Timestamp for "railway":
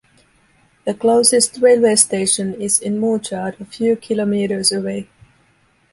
1.59-1.95